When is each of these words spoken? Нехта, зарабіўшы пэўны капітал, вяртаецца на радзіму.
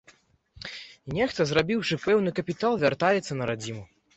Нехта, 1.17 1.41
зарабіўшы 1.51 1.99
пэўны 2.07 2.35
капітал, 2.41 2.73
вяртаецца 2.85 3.33
на 3.43 3.53
радзіму. 3.53 3.83